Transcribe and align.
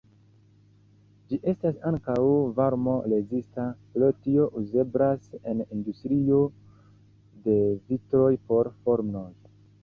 Ĝi 1.33 1.37
estas 1.51 1.75
ankaŭ 1.89 2.15
varmo-rezista, 2.59 3.65
pro 3.97 4.09
tio 4.23 4.47
uzeblas 4.63 5.29
en 5.53 5.63
industrio 5.77 6.41
de 7.45 7.61
vitroj 7.93 8.33
por 8.49 8.73
fornoj. 8.89 9.25